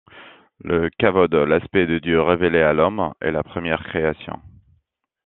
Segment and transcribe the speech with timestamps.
[0.61, 4.39] Le Kavod, l’aspect de Dieu révélé à l’homme, est la première Création.